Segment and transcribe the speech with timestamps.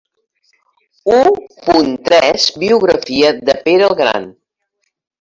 [1.17, 1.19] U
[1.67, 4.31] punt tres Biografia de Pere el Gran.